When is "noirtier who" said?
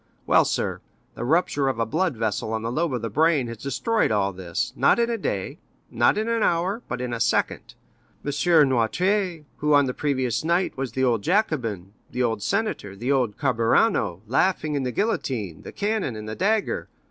8.67-9.75